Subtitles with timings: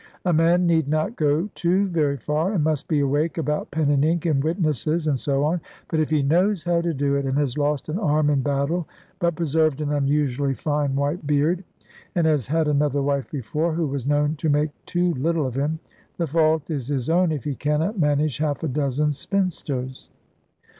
[0.25, 4.03] A man need not go too very far, and must be awake about pen and
[4.03, 7.37] ink, and witnesses, and so on; but if he knows how to do it, and
[7.37, 8.87] has lost an arm in battle,
[9.19, 11.63] but preserved an unusually fine white beard,
[12.15, 15.77] and has had another wife before, who was known to make too little of him,
[16.17, 20.09] the fault is his own if he cannot manage half a dozen spinsters.